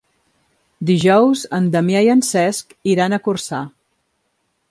[0.89, 3.63] Dijous en Damià i en Cesc iran a Corçà.